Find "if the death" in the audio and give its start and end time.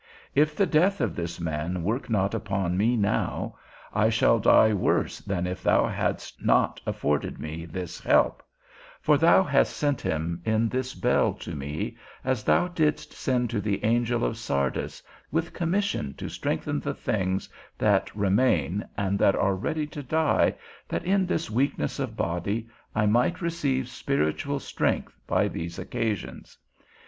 0.33-0.99